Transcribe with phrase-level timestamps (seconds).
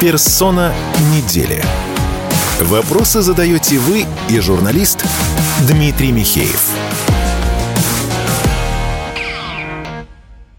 [0.00, 0.72] Персона
[1.12, 1.60] недели.
[2.60, 5.04] Вопросы задаете вы и журналист
[5.66, 6.70] Дмитрий Михеев.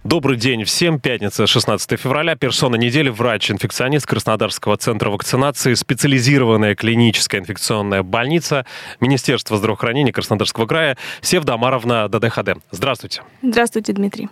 [0.04, 1.00] Добрый день всем.
[1.00, 2.36] Пятница, 16 февраля.
[2.36, 3.08] Персона недели.
[3.08, 5.74] Врач-инфекционист Краснодарского центра вакцинации.
[5.74, 8.66] Специализированная клиническая инфекционная больница.
[9.00, 10.98] Министерство здравоохранения Краснодарского края.
[11.22, 12.58] Севда Амаровна ДДХД.
[12.72, 13.22] Здравствуйте.
[13.42, 14.28] Здравствуйте, Дмитрий.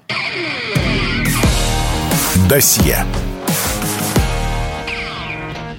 [2.49, 3.05] Досье.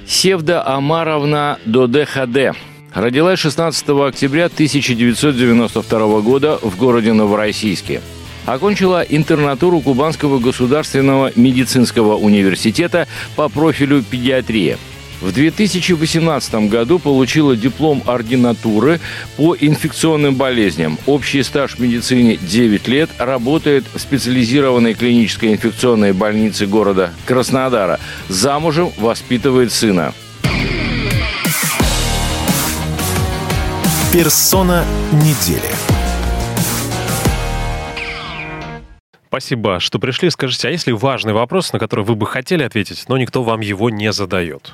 [0.09, 2.57] Севда Амаровна ДДХД.
[2.95, 8.01] Родилась 16 октября 1992 года в городе Новороссийске.
[8.47, 14.79] Окончила интернатуру Кубанского государственного медицинского университета по профилю педиатрия.
[15.21, 19.01] В 2018 году получила диплом ординатуры
[19.37, 20.99] по инфекционным болезням.
[21.07, 23.11] Общий стаж в медицине 9 лет.
[23.19, 27.99] Работает в специализированной клинической инфекционной больнице города Краснодара.
[28.29, 30.15] Замужем воспитывает сына.
[34.13, 35.71] Персона недели.
[39.27, 40.30] Спасибо, что пришли.
[40.30, 43.91] Скажите, а если важный вопрос, на который вы бы хотели ответить, но никто вам его
[43.91, 44.73] не задает?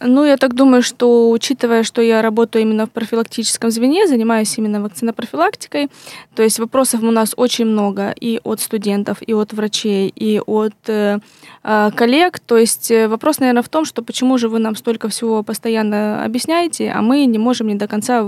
[0.00, 4.82] Ну, я так думаю, что учитывая, что я работаю именно в профилактическом звене, занимаюсь именно
[4.82, 5.88] вакцинопрофилактикой,
[6.34, 10.74] то есть вопросов у нас очень много и от студентов, и от врачей, и от
[10.88, 11.18] э,
[11.62, 12.40] э коллег.
[12.40, 16.24] То есть э, вопрос, наверное, в том, что почему же вы нам столько всего постоянно
[16.24, 18.24] объясняете, а мы не можем не до конца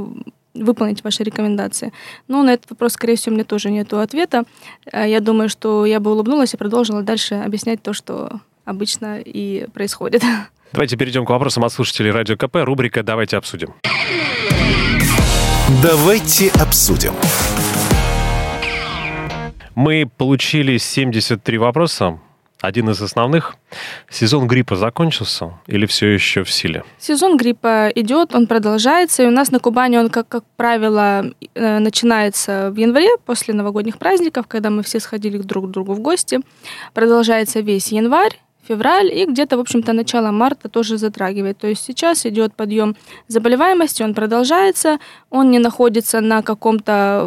[0.55, 1.93] выполнить ваши рекомендации.
[2.29, 4.45] Но на этот вопрос, скорее всего, мне тоже нет ответа.
[4.93, 9.67] Э, я думаю, что я бы улыбнулась и продолжила дальше объяснять то, что обычно и
[9.73, 10.23] происходит.
[10.73, 12.57] Давайте перейдем к вопросам от слушателей Радио КП.
[12.57, 13.75] Рубрика «Давайте обсудим».
[15.83, 17.13] Давайте обсудим.
[19.75, 22.19] Мы получили 73 вопроса.
[22.61, 23.57] Один из основных.
[24.09, 26.85] Сезон гриппа закончился или все еще в силе?
[26.99, 31.79] Сезон гриппа идет, он продолжается, и у нас на Кубани он, как, как правило, э,
[31.79, 36.41] начинается в январе, после новогодних праздников, когда мы все сходили друг к другу в гости.
[36.95, 41.59] Продолжается весь январь, февраль и где-то, в общем-то, начало марта тоже затрагивает.
[41.59, 42.97] То есть сейчас идет подъем
[43.29, 44.99] заболеваемости, он продолжается,
[45.31, 47.27] он не находится на каком-то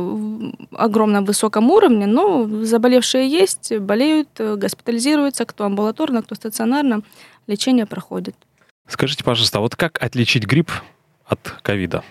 [0.71, 7.01] огромном высоком уровне, но заболевшие есть, болеют, госпитализируются, кто амбулаторно, кто стационарно,
[7.47, 8.35] лечение проходит.
[8.87, 10.71] Скажите, пожалуйста, а вот как отличить грипп
[11.25, 12.03] от ковида?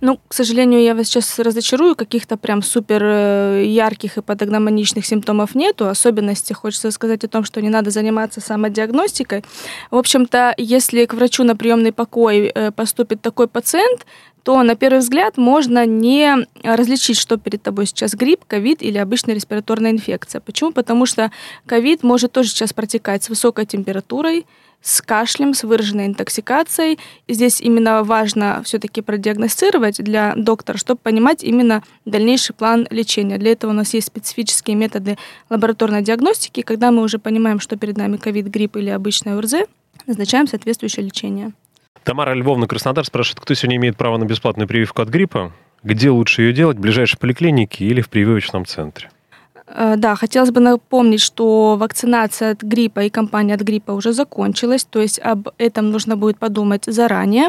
[0.00, 5.56] Ну, к сожалению, я вас сейчас разочарую, каких-то прям супер э, ярких и патогномоничных симптомов
[5.56, 5.88] нету.
[5.88, 9.44] Особенности хочется сказать о том, что не надо заниматься самодиагностикой.
[9.90, 14.06] В общем-то, если к врачу на приемный покой э, поступит такой пациент,
[14.44, 19.34] то на первый взгляд можно не различить, что перед тобой сейчас грипп, ковид или обычная
[19.34, 20.40] респираторная инфекция.
[20.40, 20.70] Почему?
[20.70, 21.32] Потому что
[21.66, 24.46] ковид может тоже сейчас протекать с высокой температурой,
[24.80, 26.98] с кашлем, с выраженной интоксикацией.
[27.28, 33.38] Здесь именно важно все-таки продиагностировать для доктора, чтобы понимать именно дальнейший план лечения.
[33.38, 35.18] Для этого у нас есть специфические методы
[35.50, 36.62] лабораторной диагностики.
[36.62, 39.54] Когда мы уже понимаем, что перед нами ковид, грипп или обычная УРЗ,
[40.06, 41.52] назначаем соответствующее лечение.
[42.04, 45.52] Тамара Львовна Краснодар спрашивает, кто сегодня имеет право на бесплатную прививку от гриппа?
[45.82, 49.10] Где лучше ее делать, в ближайшей поликлинике или в прививочном центре?
[49.70, 54.84] Э, да, хотелось бы напомнить, что вакцинация от гриппа и кампания от гриппа уже закончилась,
[54.84, 57.48] то есть об этом нужно будет подумать заранее.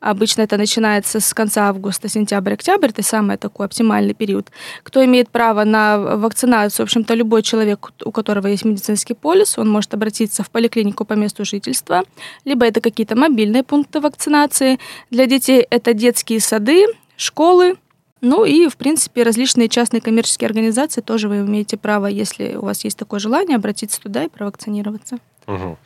[0.00, 4.50] Обычно это начинается с конца августа, сентябрь, октябрь, это самый такой оптимальный период.
[4.82, 9.68] Кто имеет право на вакцинацию, в общем-то, любой человек, у которого есть медицинский полис, он
[9.68, 12.02] может обратиться в поликлинику по месту жительства,
[12.44, 14.78] либо это какие-то мобильные пункты вакцинации.
[15.10, 16.86] Для детей это детские сады,
[17.16, 17.76] школы,
[18.20, 22.84] ну и, в принципе, различные частные коммерческие организации тоже вы имеете право, если у вас
[22.84, 25.18] есть такое желание, обратиться туда и провакцинироваться.
[25.46, 25.78] Угу.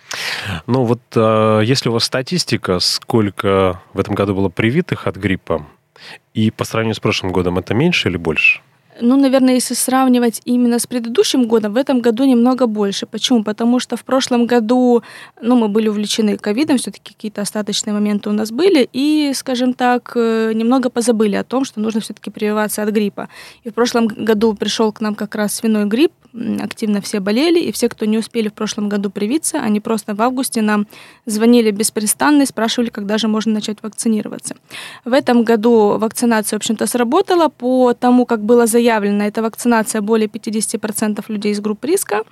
[0.66, 5.66] Ну вот, э, если у вас статистика, сколько в этом году было привитых от гриппа,
[6.34, 8.60] и по сравнению с прошлым годом, это меньше или больше?
[9.00, 13.06] Ну, наверное, если сравнивать именно с предыдущим годом, в этом году немного больше.
[13.06, 13.42] Почему?
[13.42, 15.02] Потому что в прошлом году,
[15.42, 20.12] ну, мы были увлечены ковидом, все-таки какие-то остаточные моменты у нас были, и, скажем так,
[20.14, 23.28] э, немного позабыли о том, что нужно все-таки прививаться от гриппа.
[23.64, 26.12] И в прошлом году пришел к нам как раз свиной грипп,
[26.60, 30.22] активно все болели, и все, кто не успели в прошлом году привиться, они просто в
[30.22, 30.86] августе нам
[31.26, 34.56] звонили беспрестанно и спрашивали, когда же можно начать вакцинироваться.
[35.04, 37.48] В этом году вакцинация, в общем-то, сработала.
[37.48, 42.22] По тому, как было заявлено, эта вакцинация более 50% людей из групп риска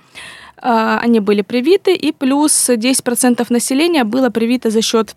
[0.57, 5.15] а, они были привиты, и плюс 10% населения было привито за счет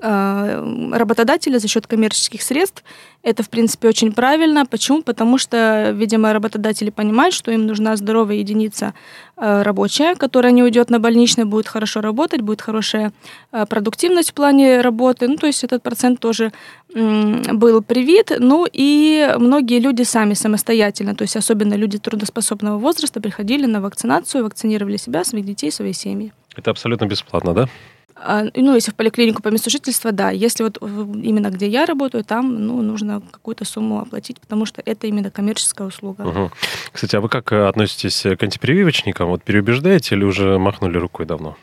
[0.00, 2.84] работодателя за счет коммерческих средств.
[3.22, 4.66] Это, в принципе, очень правильно.
[4.66, 5.02] Почему?
[5.02, 8.94] Потому что, видимо, работодатели понимают, что им нужна здоровая единица
[9.36, 13.12] э, рабочая, которая не уйдет на больничный, будет хорошо работать, будет хорошая
[13.52, 15.26] э, продуктивность в плане работы.
[15.28, 16.52] Ну, то есть этот процент тоже
[16.94, 18.32] был привит.
[18.38, 24.44] Ну и многие люди сами самостоятельно, то есть особенно люди трудоспособного возраста, приходили на вакцинацию,
[24.44, 26.32] вакцинировали себя, своих детей, свои семьи.
[26.54, 27.68] Это абсолютно бесплатно, да?
[28.18, 30.30] А, ну, если в поликлинику по месту жительства, да.
[30.30, 35.06] Если вот именно где я работаю, там ну, нужно какую-то сумму оплатить, потому что это
[35.06, 36.22] именно коммерческая услуга.
[36.22, 36.50] Угу.
[36.92, 39.28] Кстати, а вы как э, относитесь к антипрививочникам?
[39.28, 41.56] Вот переубеждаете или уже махнули рукой давно?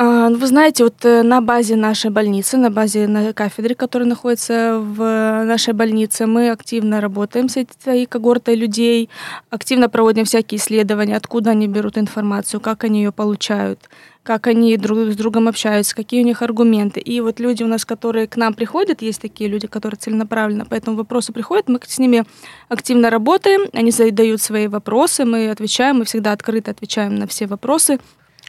[0.00, 4.08] А, ну, вы знаете, вот э, на базе нашей больницы, на базе на кафедре, которая
[4.08, 9.10] находится в нашей больнице, мы активно работаем с этой когортой людей,
[9.50, 13.88] активно проводим всякие исследования, откуда они берут информацию, как они ее получают,
[14.28, 17.00] как они друг с другом общаются, какие у них аргументы.
[17.00, 20.74] И вот люди у нас, которые к нам приходят, есть такие люди, которые целенаправленно по
[20.74, 22.24] этому вопросу приходят, мы с ними
[22.68, 28.00] активно работаем, они задают свои вопросы, мы отвечаем, мы всегда открыто отвечаем на все вопросы,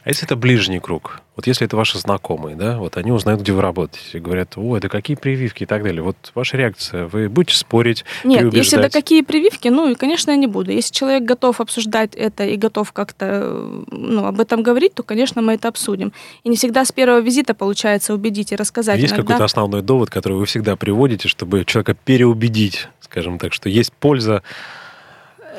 [0.02, 1.20] а если это ближний круг?
[1.36, 4.76] Вот если это ваши знакомые, да, вот они узнают, где вы работаете, и говорят, о,
[4.76, 6.02] это какие прививки и так далее.
[6.02, 10.46] Вот ваша реакция, вы будете спорить, Нет, если это какие прививки, ну, конечно, я не
[10.46, 10.70] буду.
[10.70, 15.54] Если человек готов обсуждать это и готов как-то ну, об этом говорить, то, конечно, мы
[15.54, 16.12] это обсудим.
[16.44, 18.98] И не всегда с первого визита получается убедить и рассказать.
[18.98, 19.34] Есть Иногда...
[19.34, 24.42] какой-то основной довод, который вы всегда приводите, чтобы человека переубедить, скажем так, что есть польза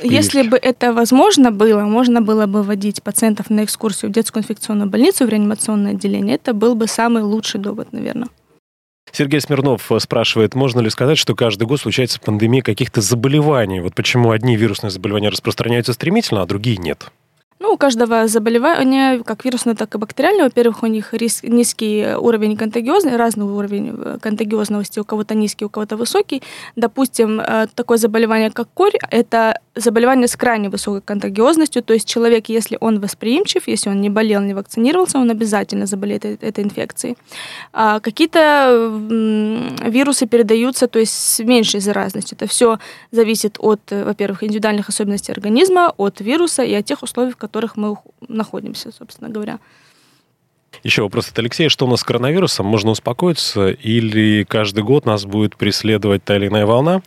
[0.04, 4.90] если бы это возможно было, можно было бы водить пациентов на экскурсию в детскую инфекционную
[4.90, 6.36] больницу, в реанимационное отделение.
[6.36, 8.30] Это был бы самый лучший довод, наверное.
[9.12, 13.82] Сергей Смирнов спрашивает, можно ли сказать, что каждый год случается пандемия каких-то заболеваний?
[13.82, 17.12] Вот почему одни вирусные заболевания распространяются стремительно, а другие нет?
[17.62, 22.58] Ну, у каждого заболевания, как вирусного, так и бактериального, во-первых, у них риск, низкий уровень
[22.58, 26.42] контагиозности, разный уровень э, контагиозности, у кого-то низкий, у кого-то высокий.
[26.76, 32.50] Допустим, э, такое заболевание, как корь, это заболевание с крайне высокой контагиозностью, то есть человек,
[32.50, 37.16] если он восприимчив, если он не болел, не вакцинировался, он обязательно заболеет этой инфекцией.
[37.74, 38.90] А какие-то
[39.88, 42.36] вирусы передаются, то есть с меньшей заразностью.
[42.38, 42.80] Это все
[43.12, 47.51] зависит от, э, во-первых, индивидуальных особенностей организма, от вируса и от тех условий, в которых
[47.76, 49.60] мы находимся, собственно говоря.
[50.84, 51.70] Еще вопрос от Алексея.
[51.70, 52.66] Что у нас с коронавирусом?
[52.66, 57.02] Можно успокоиться или каждый год нас будет преследовать та или иная волна?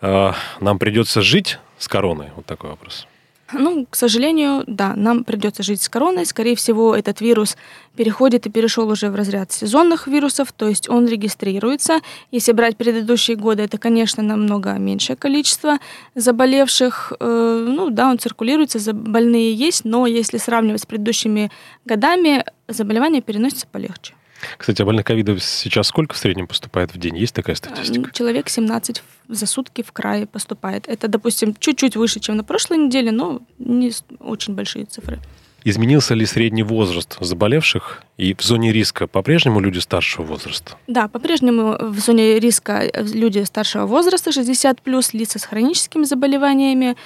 [0.00, 2.28] А, нам придется жить с короной?
[2.34, 3.06] Вот такой вопрос.
[3.52, 6.26] Ну, к сожалению, да, нам придется жить с короной.
[6.26, 7.56] Скорее всего, этот вирус
[7.96, 12.00] переходит и перешел уже в разряд сезонных вирусов, то есть он регистрируется.
[12.30, 15.78] Если брать предыдущие годы, это, конечно, намного меньшее количество
[16.14, 17.12] заболевших.
[17.18, 21.50] Э, ну да, он циркулируется, больные есть, но если сравнивать с предыдущими
[21.84, 24.14] годами, заболевание переносится полегче.
[24.56, 27.16] Кстати, а больных ковидом сейчас сколько в среднем поступает в день?
[27.16, 28.10] Есть такая статистика?
[28.12, 30.88] Человек 17 за сутки в крае поступает.
[30.88, 35.18] Это, допустим, чуть-чуть выше, чем на прошлой неделе, но не очень большие цифры.
[35.64, 40.76] Изменился ли средний возраст заболевших и в зоне риска по-прежнему люди старшего возраста?
[40.86, 46.96] Да, по-прежнему в зоне риска люди старшего возраста, 60 плюс, лица с хроническими заболеваниями.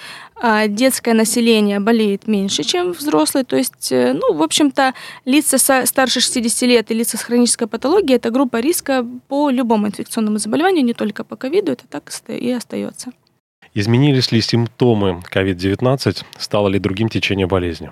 [0.40, 3.44] А детское население болеет меньше, чем взрослые.
[3.44, 8.16] То есть, э, ну, в общем-то, лица старше 60 лет и лица с хронической патологией–
[8.18, 13.12] это группа риска по любому инфекционному заболеванию, не только по ковиду, это так и остается.
[13.74, 16.24] Изменились ли симптомы COVID-19?
[16.38, 17.90] Стало ли другим течение болезни?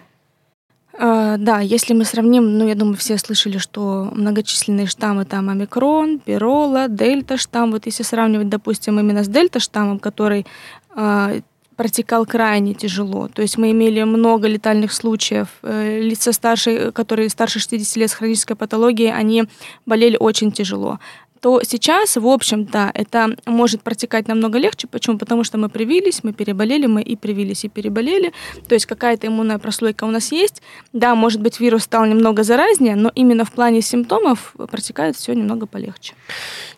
[1.05, 6.21] А, да, если мы сравним, ну, я думаю, все слышали, что многочисленные штаммы, там, омикрон,
[6.21, 10.47] пирола, дельта штамм, вот если сравнивать, допустим, именно с дельта штаммом, который
[10.95, 11.41] э,
[11.75, 13.27] протекал крайне тяжело.
[13.27, 15.49] То есть мы имели много летальных случаев.
[15.63, 19.47] Э, лица старше, которые старше 60 лет с хронической патологией, они
[19.85, 21.01] болели очень тяжело
[21.43, 24.87] то сейчас, в общем-то, это может протекать намного легче.
[24.87, 25.19] Почему?
[25.19, 28.33] Потому что мы привились, мы переболели, мы и привились, и переболели.
[28.69, 30.63] То есть какая-то иммунная прослойка у нас есть.
[30.93, 35.67] Да, может быть, вирус стал немного заразнее, но именно в плане симптомов протекает все немного
[35.67, 36.15] полегче.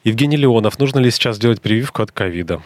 [0.02, 2.62] Евгений Леонов, нужно ли сейчас делать прививку от ковида?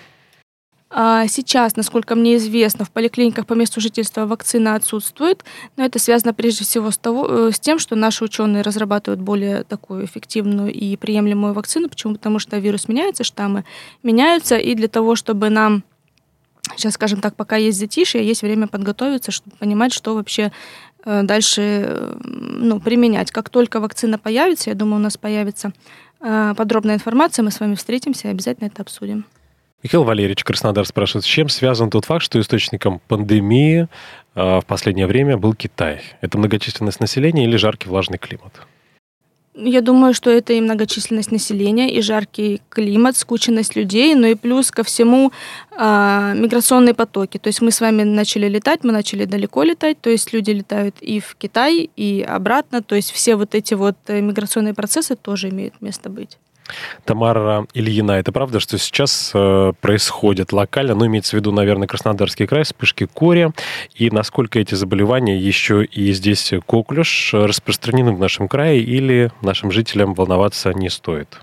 [0.91, 5.45] А сейчас, насколько мне известно, в поликлиниках по месту жительства вакцина отсутствует,
[5.77, 9.65] но это связано прежде всего с, того, э, с тем, что наши ученые разрабатывают более
[9.65, 11.91] такую эффективную и приемлемую вакцину.
[11.91, 12.15] Почему?
[12.15, 13.65] Потому что вирус меняется, штаммы
[14.03, 15.85] меняются, и для того, чтобы нам
[16.75, 20.53] сейчас, скажем так, пока есть затишье, есть время подготовиться, чтобы понимать, что вообще
[21.05, 23.31] э, дальше э, ну, применять.
[23.31, 25.73] Как только вакцина появится, я думаю, у нас появится
[26.21, 29.25] подробная информация, мы с вами встретимся и обязательно это обсудим.
[29.83, 33.87] Михаил Валерьевич Краснодар спрашивает, с чем связан тот факт, что источником пандемии
[34.35, 36.01] э, в последнее время был Китай?
[36.21, 38.53] Это многочисленность населения или жаркий влажный климат?
[39.55, 44.73] Я думаю, что это и многочисленность населения, и жаркий климат, скученность людей, но и плюс
[44.73, 45.31] ко всему
[45.71, 47.39] э, миграционные потоки.
[47.39, 50.97] То есть мы с вами начали летать, мы начали далеко летать, то есть люди летают
[51.01, 55.51] и в Китай, и обратно, то есть все вот эти вот э, миграционные процессы тоже
[55.51, 56.37] имеют место быть.
[57.05, 62.47] Тамара Ильина, это правда, что сейчас э, происходит локально, ну, имеется в виду, наверное, Краснодарский
[62.47, 63.53] край, вспышки кори,
[63.95, 70.15] и насколько эти заболевания еще и здесь коклюш распространены в нашем крае, или нашим жителям
[70.15, 71.41] волноваться не стоит?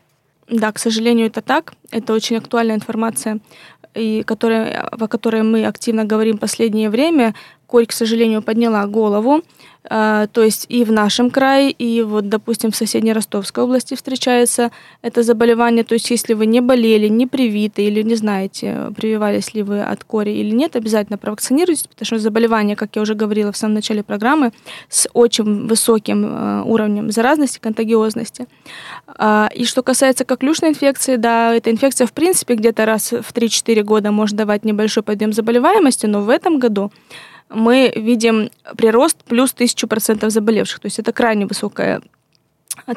[0.47, 1.73] Да, к сожалению, это так.
[1.91, 3.39] Это очень актуальная информация,
[3.95, 7.33] и которая, о которой мы активно говорим в последнее время.
[7.75, 9.41] Корь, к сожалению, подняла голову.
[9.89, 14.71] А, то есть и в нашем крае, и вот, допустим, в соседней Ростовской области встречается
[15.01, 15.83] это заболевание.
[15.83, 20.05] То есть если вы не болели, не привиты или не знаете, прививались ли вы от
[20.05, 24.03] кори или нет, обязательно провакцинируйтесь, потому что заболевание, как я уже говорила в самом начале
[24.03, 24.53] программы,
[24.87, 28.47] с очень высоким а, уровнем заразности, контагиозности.
[29.05, 33.83] А, и что касается коклюшной инфекции, да, эта инфекция в принципе где-то раз в 3-4
[33.83, 36.89] года может давать небольшой подъем заболеваемости, но в этом году
[37.49, 40.79] мы видим прирост плюс тысячу процентов заболевших.
[40.79, 42.01] То есть это крайне высокая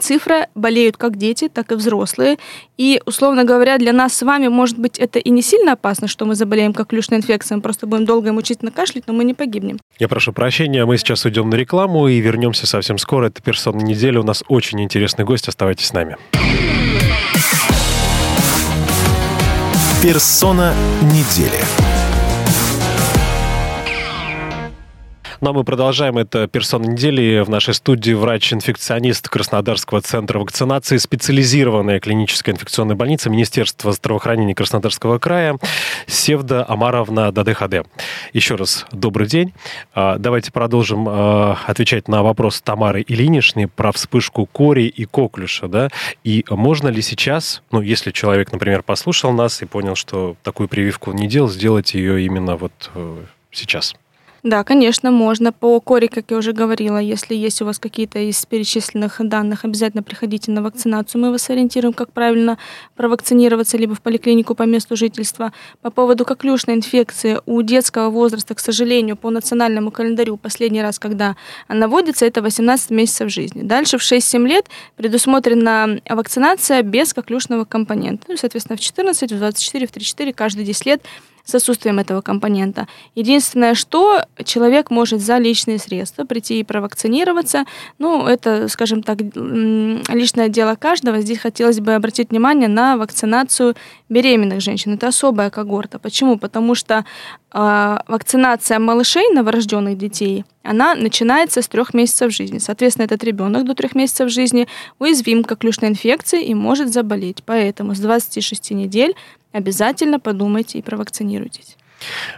[0.00, 0.48] цифра.
[0.54, 2.38] Болеют как дети, так и взрослые.
[2.76, 6.24] И, условно говоря, для нас с вами, может быть, это и не сильно опасно, что
[6.24, 9.34] мы заболеем как клюшной инфекцией, мы просто будем долго и мучительно кашлять, но мы не
[9.34, 9.78] погибнем.
[9.98, 13.26] Я прошу прощения, мы сейчас уйдем на рекламу и вернемся совсем скоро.
[13.26, 14.18] Это «Персона недели».
[14.18, 15.48] У нас очень интересный гость.
[15.48, 16.16] Оставайтесь с нами.
[20.02, 21.87] «Персона недели».
[25.40, 26.18] Ну а мы продолжаем.
[26.18, 27.44] Это персона недели.
[27.44, 35.56] В нашей студии врач-инфекционист Краснодарского центра вакцинации, специализированная клиническая инфекционная больница Министерства здравоохранения Краснодарского края
[36.08, 37.86] Севда Амаровна ДДХД.
[38.32, 39.54] Еще раз добрый день.
[39.94, 45.68] А, давайте продолжим а, отвечать на вопрос Тамары Ильиничны про вспышку кори и коклюша.
[45.68, 45.88] Да?
[46.24, 51.12] И можно ли сейчас, ну, если человек, например, послушал нас и понял, что такую прививку
[51.12, 53.18] не делал, сделать ее именно вот э,
[53.52, 53.94] сейчас?
[54.48, 55.52] Да, конечно, можно.
[55.52, 60.02] По коре, как я уже говорила, если есть у вас какие-то из перечисленных данных, обязательно
[60.02, 61.20] приходите на вакцинацию.
[61.20, 62.56] Мы вас ориентируем, как правильно
[62.96, 65.52] провакцинироваться либо в поликлинику по месту жительства.
[65.82, 71.36] По поводу коклюшной инфекции у детского возраста, к сожалению, по национальному календарю последний раз, когда
[71.66, 73.60] она вводится, это 18 месяцев жизни.
[73.60, 74.64] Дальше в 6-7 лет
[74.96, 78.24] предусмотрена вакцинация без коклюшного компонента.
[78.28, 81.02] Ну, соответственно, в 14, в 24, в 34, каждые 10 лет
[81.48, 82.86] с отсутствием этого компонента.
[83.14, 87.64] Единственное, что человек может за личные средства прийти и провакцинироваться.
[87.98, 91.20] Ну, это, скажем так, личное дело каждого.
[91.20, 93.76] Здесь хотелось бы обратить внимание на вакцинацию
[94.10, 94.92] беременных женщин.
[94.92, 95.98] Это особая когорта.
[95.98, 96.38] Почему?
[96.38, 97.06] Потому что
[97.54, 102.58] э, вакцинация малышей, новорожденных детей, она начинается с трех месяцев жизни.
[102.58, 107.42] Соответственно, этот ребенок до трех месяцев жизни уязвим к коклюшной инфекции и может заболеть.
[107.46, 109.14] Поэтому с 26 недель
[109.58, 111.76] обязательно подумайте и провакцинируйтесь.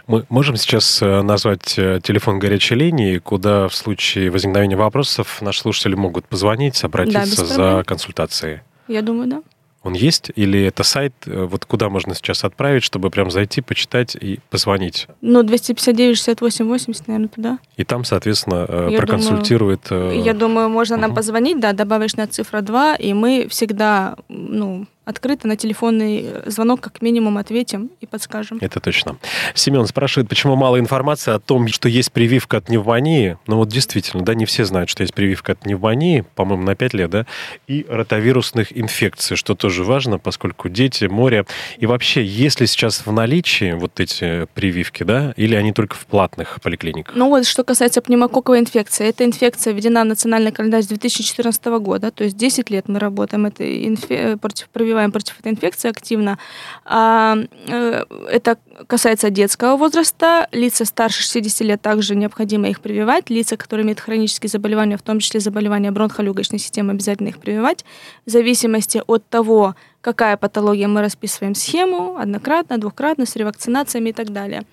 [0.07, 5.61] Мы можем сейчас э, назвать э, телефон горячей линии, куда в случае возникновения вопросов наши
[5.61, 8.61] слушатели могут позвонить, обратиться да, за консультацией?
[8.87, 9.41] Я думаю, да.
[9.83, 10.31] Он есть?
[10.35, 15.07] Или это сайт, э, вот куда можно сейчас отправить, чтобы прям зайти, почитать и позвонить?
[15.21, 17.59] Ну, 259 68 80, наверное, туда.
[17.77, 19.87] И там, соответственно, я проконсультирует...
[19.89, 21.01] Думаю, я думаю, можно угу.
[21.01, 27.01] нам позвонить, да, добавочная цифра 2, и мы всегда, ну, открыто на телефонный звонок как
[27.01, 28.59] минимум ответим и подскажем.
[28.61, 29.17] Это точно.
[29.55, 33.37] Семен спрашивает, почему мало информации о том, что есть прививка от пневмонии.
[33.47, 36.93] Ну вот действительно, да, не все знают, что есть прививка от пневмонии, по-моему, на 5
[36.93, 37.25] лет, да,
[37.67, 41.45] и ротавирусных инфекций, что тоже важно, поскольку дети, море.
[41.79, 46.05] И вообще, есть ли сейчас в наличии вот эти прививки, да, или они только в
[46.05, 47.15] платных поликлиниках?
[47.15, 52.11] Ну вот, что касается пневмококковой инфекции, эта инфекция введена в национальный календарь с 2014 года,
[52.11, 54.37] то есть 10 лет мы работаем этой инфе...
[54.37, 56.37] против прививки прививаем против этой инфекции активно.
[56.83, 58.57] А, э, это
[58.87, 60.49] касается детского возраста.
[60.51, 63.29] Лица старше 60 лет также необходимо их прививать.
[63.29, 67.85] Лица, которые имеют хронические заболевания, в том числе заболевания бронхолегочной системы, обязательно их прививать.
[68.25, 74.31] В зависимости от того, какая патология, мы расписываем схему однократно, двукратно, с ревакцинациями и так
[74.33, 74.63] далее.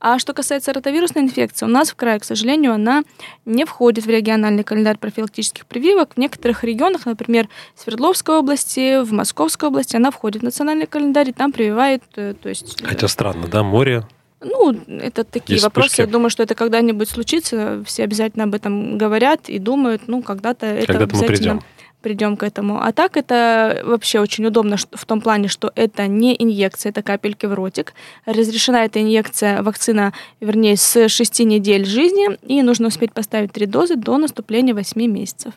[0.00, 3.02] А что касается ротовирусной инфекции, у нас в крае, к сожалению, она
[3.44, 6.14] не входит в региональный календарь профилактических прививок.
[6.14, 11.30] В некоторых регионах, например, в Свердловской области, в Московской области, она входит в национальный календарь
[11.30, 12.04] и там прививает.
[12.14, 12.80] Э, то есть...
[12.82, 14.06] Хотя странно, да, море
[14.40, 15.88] ну, это такие Есть вопросы.
[15.88, 16.00] Вспышки.
[16.02, 17.82] Я думаю, что это когда-нибудь случится.
[17.84, 21.54] Все обязательно об этом говорят и думают, ну, когда-то это когда-то обязательно...
[21.54, 21.62] мы придем
[22.00, 22.80] придем к этому.
[22.80, 27.46] А так это вообще очень удобно в том плане, что это не инъекция, это капельки
[27.46, 27.94] в ротик.
[28.26, 33.96] Разрешена эта инъекция, вакцина, вернее, с 6 недель жизни, и нужно успеть поставить три дозы
[33.96, 35.52] до наступления 8 месяцев.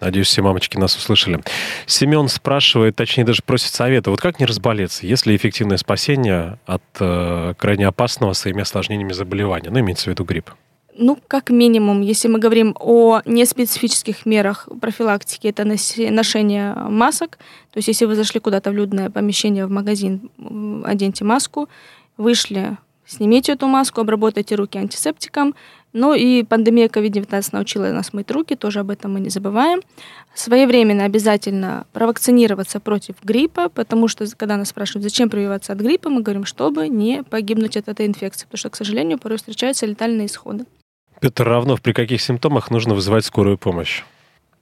[0.00, 1.40] Надеюсь, все мамочки нас услышали.
[1.84, 4.10] Семен спрашивает, точнее даже просит совета.
[4.10, 5.06] Вот как не разболеться?
[5.06, 9.68] Есть ли эффективное спасение от э, крайне опасного своими осложнениями заболевания?
[9.70, 10.52] Ну, имеется в виду грипп.
[10.96, 17.38] Ну, как минимум, если мы говорим о неспецифических мерах профилактики, это ношение масок.
[17.70, 20.30] То есть, если вы зашли куда-то в людное помещение, в магазин,
[20.84, 21.68] оденьте маску,
[22.16, 25.54] вышли, снимите эту маску, обработайте руки антисептиком.
[25.92, 29.80] Ну и пандемия COVID-19 научила нас мыть руки, тоже об этом мы не забываем.
[30.34, 36.22] Своевременно обязательно провакцинироваться против гриппа, потому что, когда нас спрашивают, зачем прививаться от гриппа, мы
[36.22, 40.64] говорим, чтобы не погибнуть от этой инфекции, потому что, к сожалению, порой встречаются летальные исходы.
[41.20, 44.02] Петр Равнов, при каких симптомах нужно вызывать скорую помощь?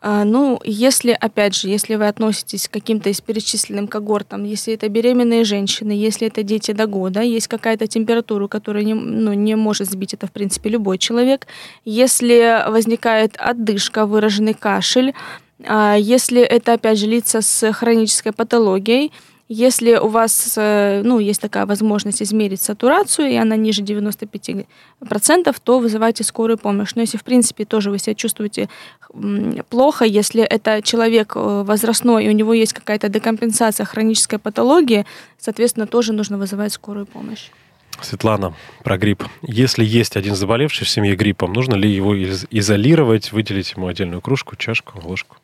[0.01, 4.89] А, ну, если, опять же, если вы относитесь к каким-то из перечисленным когортам, если это
[4.89, 9.91] беременные женщины, если это дети до года, есть какая-то температура, которая не, ну, не может
[9.91, 11.49] сбить это, в принципе, любой человек,
[11.85, 15.15] если возникает отдышка, выраженный кашель,
[15.67, 19.11] а, если это, опять же, лица с хронической патологией,
[19.49, 25.79] если у вас э, ну, есть такая возможность измерить сатурацию, и она ниже 95%, то
[25.79, 26.95] вызывайте скорую помощь.
[26.95, 28.69] Но если, в принципе, тоже вы себя чувствуете
[29.71, 35.07] плохо, если это человек э, возрастной, и у него есть какая-то декомпенсация хронической патологии,
[35.39, 37.51] соответственно, тоже нужно вызывать скорую помощь.
[38.03, 39.25] Светлана, про грипп.
[39.43, 44.57] Если есть один заболевший в семье гриппом, нужно ли его изолировать, выделить ему отдельную кружку,
[44.57, 45.37] чашку, ложку?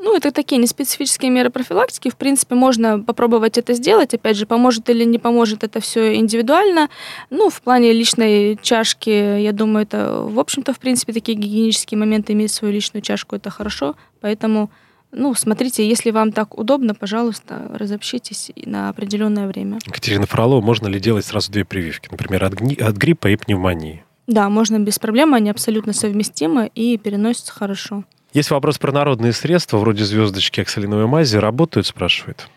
[0.00, 2.08] Ну, это такие неспецифические меры профилактики.
[2.08, 4.14] В принципе, можно попробовать это сделать.
[4.14, 6.88] Опять же, поможет или не поможет, это все индивидуально.
[7.30, 12.32] Ну, в плане личной чашки, я думаю, это, в общем-то, в принципе, такие гигиенические моменты
[12.32, 13.96] иметь свою личную чашку, это хорошо.
[14.20, 14.70] Поэтому,
[15.10, 19.78] ну, смотрите, если вам так удобно, пожалуйста, разобщитесь на определенное время.
[19.84, 22.08] Екатерина Фролова, можно ли делать сразу две прививки?
[22.10, 24.04] Например, от, от гриппа и пневмонии?
[24.28, 28.04] Да, можно без проблем, они абсолютно совместимы и переносятся хорошо.
[28.32, 31.36] Есть вопрос про народные средства, вроде звездочки оксалиновой мази.
[31.36, 32.48] Работают, спрашивает?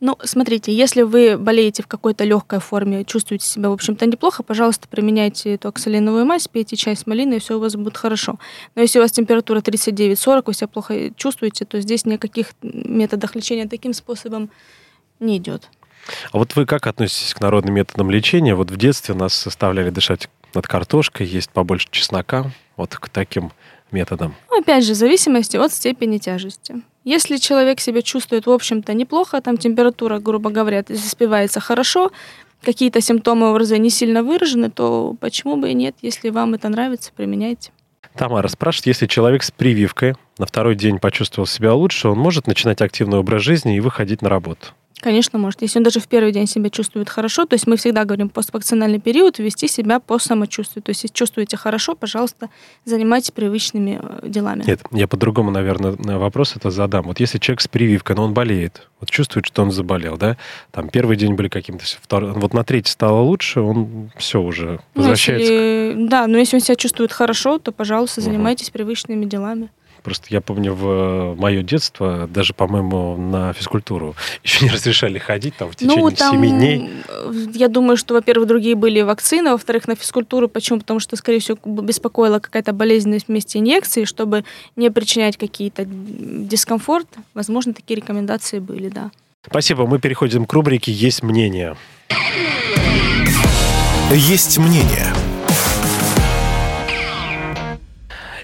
[0.00, 4.88] Ну, смотрите, если вы болеете в какой-то легкой форме, чувствуете себя, в общем-то, неплохо, пожалуйста,
[4.88, 8.36] применяйте эту оксалиновую мазь, пейте чай с малиной, и все у вас будет хорошо.
[8.74, 13.68] Но если у вас температура 39-40, вы себя плохо чувствуете, то здесь никаких методов лечения
[13.68, 14.50] таким способом
[15.20, 15.70] не идет.
[16.32, 18.56] А вот вы как относитесь к народным методам лечения?
[18.56, 23.52] Вот в детстве нас составляли дышать над картошкой, есть побольше чеснока, вот к таким
[23.92, 24.34] методом?
[24.50, 26.82] Опять же, в зависимости от степени тяжести.
[27.04, 32.12] Если человек себя чувствует, в общем-то, неплохо, там температура, грубо говоря, заспевается хорошо,
[32.62, 37.10] какие-то симптомы ОРЗ не сильно выражены, то почему бы и нет, если вам это нравится,
[37.14, 37.72] применяйте.
[38.16, 42.80] Тамара спрашивает, если человек с прививкой на второй день почувствовал себя лучше, он может начинать
[42.82, 44.68] активный образ жизни и выходить на работу?
[45.02, 45.62] Конечно, может.
[45.62, 49.00] Если он даже в первый день себя чувствует хорошо, то есть мы всегда говорим поствакцинальный
[49.00, 50.80] период, вести себя по самочувствию.
[50.80, 52.50] То есть если чувствуете хорошо, пожалуйста,
[52.84, 54.62] занимайтесь привычными э, делами.
[54.64, 57.06] Нет, я по-другому, наверное, вопрос это задам.
[57.06, 60.36] Вот если человек с прививкой, но он болеет, вот чувствует, что он заболел, да,
[60.70, 65.52] там первый день были каким-то, второй, вот на третий стало лучше, он все уже возвращается.
[65.52, 68.74] Ну, если, да, но если он себя чувствует хорошо, то, пожалуйста, занимайтесь угу.
[68.74, 69.70] привычными делами.
[70.02, 75.56] Просто я помню в э, мое детство, даже, по-моему, на физкультуру еще не разрешали ходить
[75.56, 76.90] там в ну, течение ну, там, 7 дней.
[77.08, 80.48] Э, я думаю, что, во-первых, другие были вакцины, во-вторых, на физкультуру.
[80.48, 80.80] Почему?
[80.80, 84.44] Потому что, скорее всего, беспокоила какая-то болезненность вместе инъекции, чтобы
[84.76, 87.06] не причинять какие-то дискомфорт.
[87.34, 89.10] Возможно, такие рекомендации были, да.
[89.46, 89.86] Спасибо.
[89.86, 91.76] Мы переходим к рубрике «Есть мнение».
[94.12, 95.11] «Есть мнение».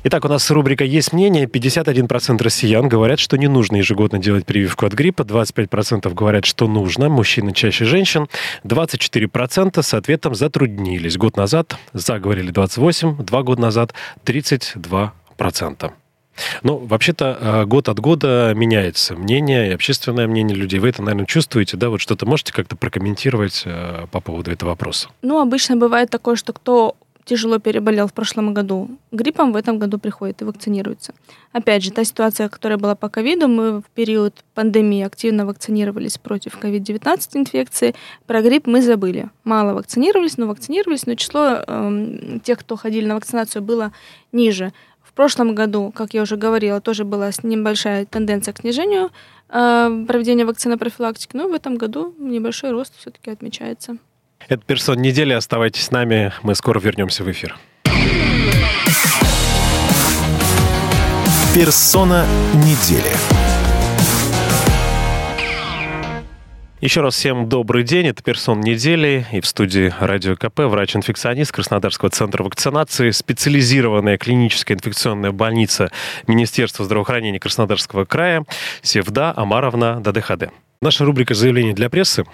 [0.05, 1.47] Итак, у нас рубрика «Есть мнение».
[1.47, 5.23] 51% россиян говорят, что не нужно ежегодно делать прививку от гриппа.
[5.23, 7.09] 25% говорят, что нужно.
[7.09, 8.29] Мужчины чаще женщин.
[8.65, 11.17] 24% с ответом затруднились.
[11.17, 13.93] Год назад за говорили 28%, два года назад
[14.25, 15.91] 32%.
[16.63, 20.79] Ну, вообще-то э, год от года меняется мнение и общественное мнение людей.
[20.79, 21.91] Вы это, наверное, чувствуете, да?
[21.91, 25.09] Вот что-то можете как-то прокомментировать э, по поводу этого вопроса?
[25.23, 26.97] Ну, обычно бывает такое, что кто
[27.29, 31.13] тяжело переболел в прошлом году гриппом, в этом году приходит и вакцинируется.
[31.53, 36.59] Опять же, та ситуация, которая была по ковиду, мы в период пандемии активно вакцинировались против
[36.59, 37.95] COVID-19 инфекции.
[38.27, 39.29] Про грипп мы забыли.
[39.45, 43.93] Мало вакцинировались, но вакцинировались, но число э, тех, кто ходили на вакцинацию, было
[44.33, 44.73] ниже.
[45.03, 49.11] В прошлом году, как я уже говорила, тоже была небольшая тенденция к снижению
[49.51, 53.99] э, проведения вакцины профилактики, но в этом году небольшой рост все-таки отмечается.
[54.47, 55.33] Это «Персон недели».
[55.33, 56.33] Оставайтесь с нами.
[56.43, 57.57] Мы скоро вернемся в эфир.
[61.55, 63.13] Персона недели.
[66.81, 68.07] Еще раз всем добрый день.
[68.07, 69.27] Это «Персон недели».
[69.33, 75.91] И в студии Радио КП врач-инфекционист Краснодарского центра вакцинации, специализированная клиническая инфекционная больница
[76.29, 78.45] Министерства здравоохранения Краснодарского края
[78.81, 80.51] Севда Амаровна ДДХД.
[80.81, 82.25] Наша рубрика «Заявление для прессы».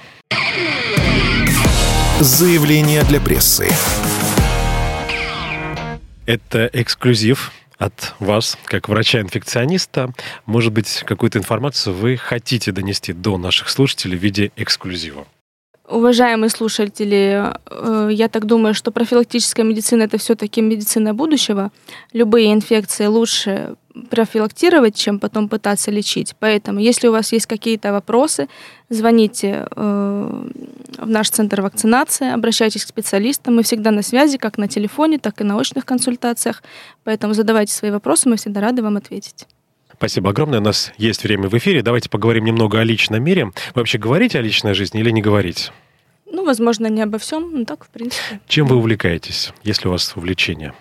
[2.20, 3.68] Заявление для прессы.
[6.26, 10.12] Это эксклюзив от вас, как врача-инфекциониста.
[10.46, 15.26] Может быть, какую-то информацию вы хотите донести до наших слушателей в виде эксклюзива?
[15.94, 21.70] Уважаемые слушатели, э, я так думаю, что профилактическая медицина это все-таки медицина будущего.
[22.12, 23.76] Любые инфекции лучше
[24.10, 26.34] профилактировать, чем потом пытаться лечить.
[26.40, 28.48] Поэтому, если у вас есть какие-то вопросы,
[28.88, 30.48] звоните э,
[30.98, 33.54] в наш центр вакцинации, обращайтесь к специалистам.
[33.54, 36.64] Мы всегда на связи, как на телефоне, так и на очных консультациях.
[37.04, 39.46] Поэтому задавайте свои вопросы, мы всегда рады вам ответить.
[39.96, 40.58] Спасибо огромное.
[40.58, 41.82] У нас есть время в эфире.
[41.82, 43.44] Давайте поговорим немного о личном мире.
[43.44, 45.70] Вы вообще говорите о личной жизни или не говорите?
[46.34, 48.40] Ну, возможно, не обо всем, но так, в принципе.
[48.48, 50.74] Чем вы увлекаетесь, если у вас увлечение?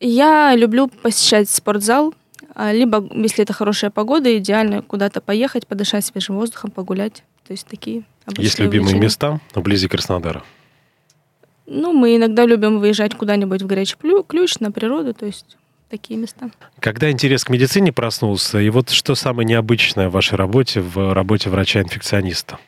[0.00, 2.12] Я люблю посещать спортзал,
[2.54, 7.24] а, либо, если это хорошая погода, идеально куда-то поехать, подышать свежим воздухом, погулять.
[7.46, 8.02] То есть такие
[8.36, 9.02] Есть любимые увлечения.
[9.02, 10.44] места вблизи Краснодара?
[11.64, 13.96] Ну, мы иногда любим выезжать куда-нибудь в горячий
[14.28, 15.56] ключ, на природу, то есть
[15.88, 16.50] такие места.
[16.80, 21.48] Когда интерес к медицине проснулся, и вот что самое необычное в вашей работе, в работе
[21.48, 22.58] врача-инфекциониста?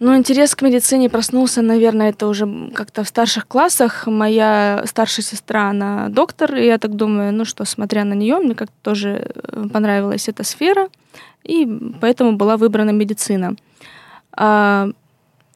[0.00, 4.06] Ну, интерес к медицине проснулся, наверное, это уже как-то в старших классах.
[4.06, 8.54] Моя старшая сестра, она доктор, и я так думаю, ну что, смотря на нее, мне
[8.54, 10.88] как-то тоже э, понравилась эта сфера,
[11.44, 11.66] и
[12.00, 13.54] поэтому была выбрана медицина.
[14.32, 14.88] А,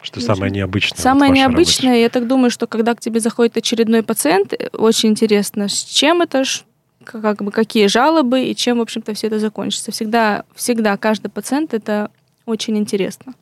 [0.00, 0.98] Что самое необычное?
[1.02, 2.02] Самое вот необычное, работе?
[2.02, 6.22] я так думаю, что когда к тебе заходит очередной пациент, э, очень интересно, с чем
[6.22, 6.62] это, ш-
[7.02, 9.90] как бы какие жалобы и чем, в общем-то, все это закончится.
[9.90, 12.10] Всегда, всегда каждый пациент это
[12.46, 13.34] очень интересно.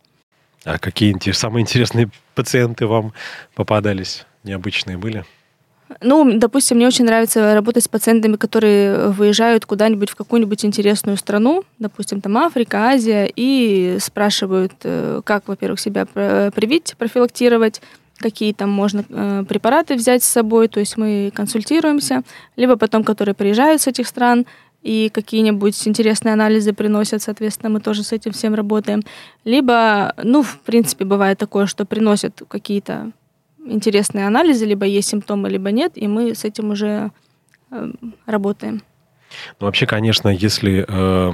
[0.67, 3.13] А какие самые интересные пациенты вам
[3.55, 4.27] попадались?
[4.43, 5.25] Необычные были?
[6.01, 11.63] Ну, допустим, мне очень нравится работать с пациентами, которые выезжают куда-нибудь в какую-нибудь интересную страну,
[11.79, 17.81] допустим, там Африка, Азия, и спрашивают, э, как, во-первых, себя пр- привить, профилактировать,
[18.19, 22.23] какие там можно э, препараты взять с собой, то есть мы консультируемся,
[22.57, 24.47] либо потом, которые приезжают с этих стран,
[24.87, 29.03] и какие-нибудь интересные анализы приносят, соответственно, мы тоже с этим всем работаем.
[29.45, 33.11] Либо, ну, в принципе, бывает такое, что приносят какие-то
[33.67, 37.11] интересные анализы, либо есть симптомы, либо нет, и мы с этим уже
[37.73, 37.91] э,
[38.27, 38.83] работаем.
[39.59, 41.33] Ну, вообще, конечно, если э,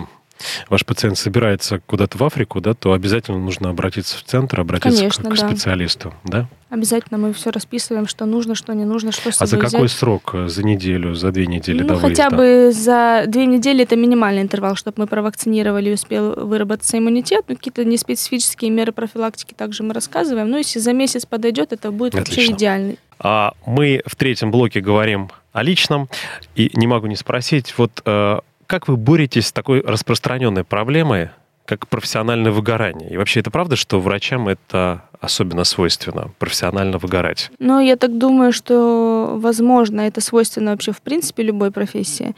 [0.69, 5.31] ваш пациент собирается куда-то в Африку, да, то обязательно нужно обратиться в центр, обратиться Конечно,
[5.31, 5.49] к, к да.
[5.49, 6.49] специалисту, да?
[6.71, 9.87] Обязательно мы все расписываем, что нужно, что не нужно, что с А за собой какой
[9.87, 9.99] взять.
[9.99, 10.31] срок?
[10.35, 12.37] э, За неделю, за две недели Ну, хотя выезда?
[12.37, 17.45] бы за две недели это минимальный интервал, чтобы мы провакцинировали и успел выработаться иммунитет.
[17.49, 20.49] Ну, какие-то неспецифические меры профилактики также мы рассказываем.
[20.51, 22.55] Но если за месяц подойдет, это будет вообще Отлично.
[22.55, 22.99] идеальный.
[23.19, 26.09] А мы в третьем блоке говорим о личном,
[26.57, 31.31] и не могу не спросить, вот э, как вы боретесь с такой распространенной проблемой,
[31.65, 33.11] как профессиональное выгорание?
[33.11, 37.51] И вообще это правда, что врачам это особенно свойственно, профессионально выгорать?
[37.59, 42.35] Но я так думаю, что, возможно, это свойственно вообще в принципе любой профессии.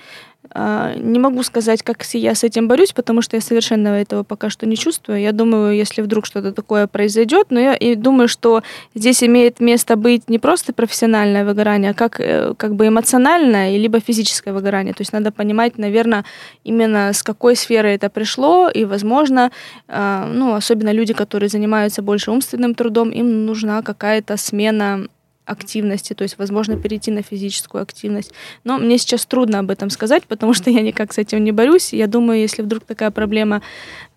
[0.51, 4.51] А, Не могу сказать, как я с этим борюсь, потому что я совершенно этого пока
[4.51, 5.21] что не чувствую.
[5.21, 8.63] Я думаю, если вдруг что-то такое произойдет, но я и думаю, что
[8.95, 14.01] здесь имеет место быть не просто профессиональное выгорание, а как, э, как бы эмоциональное, либо
[14.01, 14.95] физическое выгорание.
[14.95, 16.25] То есть надо понимать, наверное,
[16.63, 19.51] именно с какой сферы это пришло, и, возможно,
[19.89, 25.07] а, ну, особенно люди, которые занимаются больше умственным трудом, им нужна какая-то смена
[25.45, 28.33] активности, то есть, возможно, перейти на физическую активность.
[28.65, 31.93] Но мне сейчас трудно об этом сказать, потому что я никак с этим не борюсь.
[31.93, 33.63] Я думаю, если вдруг такая проблема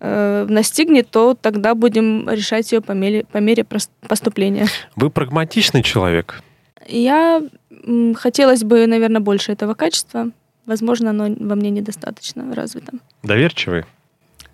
[0.00, 3.64] э, настигнет, то тогда будем решать ее по мере, по мере
[4.08, 4.66] поступления.
[4.96, 6.42] Вы прагматичный человек?
[6.86, 7.42] Я
[7.84, 10.30] м, хотелось бы, наверное, больше этого качества.
[10.66, 12.92] Возможно, оно во мне недостаточно развито.
[13.22, 13.84] Доверчивый?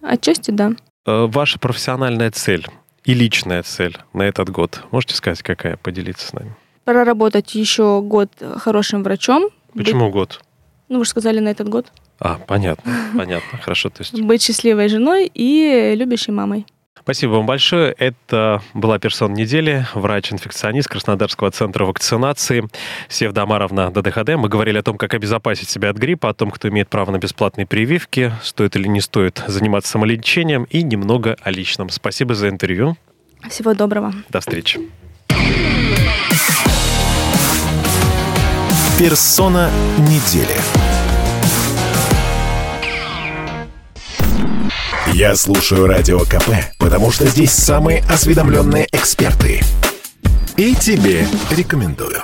[0.01, 0.73] Отчасти да.
[1.07, 2.67] Э, Ваша профессиональная цель
[3.05, 5.77] и личная цель на этот год, можете сказать, какая?
[5.77, 6.55] Поделиться с нами.
[6.85, 9.49] Проработать еще год хорошим врачом.
[9.75, 10.40] Быть- Почему год?
[10.88, 11.87] ну, вы же сказали на этот год.
[12.20, 13.88] А, понятно, понятно, хорошо.
[13.90, 16.66] То есть Быть счастливой женой и любящей мамой.
[17.01, 17.92] Спасибо вам большое.
[17.99, 22.66] Это была персона недели, врач-инфекционист Краснодарского центра вакцинации
[23.09, 24.37] Севда Амаровна ДДХД.
[24.37, 27.18] Мы говорили о том, как обезопасить себя от гриппа, о том, кто имеет право на
[27.18, 31.90] бесплатные прививки, стоит или не стоит заниматься самолечением и немного о личном.
[31.90, 32.97] Спасибо за интервью.
[33.51, 34.14] Всего доброго.
[34.31, 34.81] До встречи.
[39.05, 40.57] Персона недели.
[45.12, 49.61] Я слушаю Радио КП, потому что здесь самые осведомленные эксперты.
[50.57, 52.23] И тебе рекомендую.